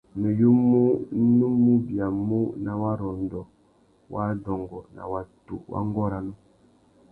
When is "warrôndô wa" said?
2.81-4.21